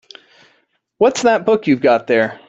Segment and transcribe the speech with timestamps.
[0.97, 2.39] What's that book you've got there?